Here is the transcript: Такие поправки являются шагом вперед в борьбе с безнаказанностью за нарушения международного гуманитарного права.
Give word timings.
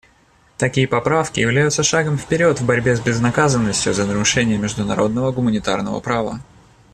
Такие 0.57 0.87
поправки 0.87 1.39
являются 1.41 1.83
шагом 1.83 2.17
вперед 2.17 2.59
в 2.59 2.65
борьбе 2.65 2.95
с 2.95 2.99
безнаказанностью 2.99 3.93
за 3.93 4.07
нарушения 4.07 4.57
международного 4.57 5.31
гуманитарного 5.31 5.99
права. 5.99 6.39